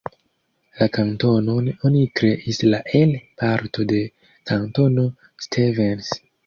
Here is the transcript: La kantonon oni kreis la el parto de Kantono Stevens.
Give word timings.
La 0.79 0.87
kantonon 0.95 1.67
oni 1.91 2.01
kreis 2.21 2.63
la 2.73 2.81
el 3.03 3.15
parto 3.43 3.89
de 3.95 4.03
Kantono 4.53 5.11
Stevens. 5.49 6.15